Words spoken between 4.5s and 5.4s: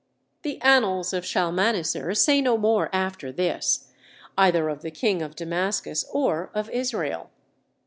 of the king of